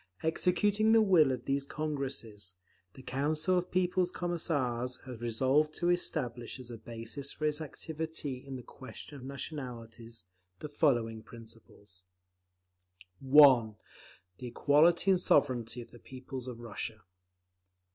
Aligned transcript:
Executing 0.23 0.93
the 0.93 1.01
will 1.03 1.31
of 1.31 1.45
these 1.45 1.63
Congresses, 1.63 2.55
the 2.95 3.03
Council 3.03 3.55
of 3.55 3.69
People's 3.69 4.09
Commissars 4.09 4.95
has 5.05 5.21
resolved 5.21 5.75
to 5.75 5.91
establish 5.91 6.59
as 6.59 6.71
a 6.71 6.77
basis 6.79 7.31
for 7.31 7.45
its 7.45 7.61
activity 7.61 8.43
in 8.43 8.55
the 8.55 8.63
question 8.63 9.15
of 9.15 9.23
Nationalities, 9.23 10.23
the 10.57 10.69
following 10.69 11.21
principles: 11.21 12.01
(1) 13.19 13.75
The 14.39 14.47
equality 14.47 15.11
and 15.11 15.21
sovereignty 15.21 15.81
of 15.83 15.91
the 15.91 15.99
peoples 15.99 16.47
of 16.47 16.61
Russia. 16.61 17.03